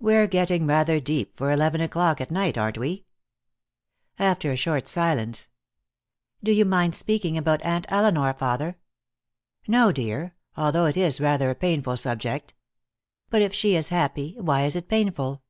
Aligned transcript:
"We're 0.00 0.26
getting 0.26 0.66
rather 0.66 0.98
deep 0.98 1.36
for 1.36 1.52
eleven 1.52 1.82
o'clock 1.82 2.22
at 2.22 2.30
night, 2.30 2.56
aren't 2.56 2.78
we?" 2.78 3.04
After 4.18 4.50
a 4.50 4.56
short 4.56 4.88
silence: 4.88 5.50
"Do 6.42 6.52
you 6.52 6.64
mind 6.64 6.94
speaking 6.94 7.36
about 7.36 7.60
Aunt 7.60 7.84
Elinor, 7.90 8.32
father?" 8.32 8.78
"No, 9.66 9.92
dear. 9.92 10.34
Although 10.56 10.86
it 10.86 10.96
is 10.96 11.20
rather 11.20 11.50
a 11.50 11.54
painful 11.54 11.98
subject." 11.98 12.54
"But 13.28 13.42
if 13.42 13.52
she 13.52 13.76
is 13.76 13.90
happy, 13.90 14.36
why 14.40 14.62
is 14.62 14.74
it 14.74 14.88
painful?" 14.88 15.42